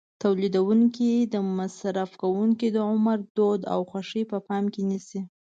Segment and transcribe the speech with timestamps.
[0.23, 5.21] تولیدوونکي د مصرف کوونکو د عمر، دود او خوښې په پام کې نیسي.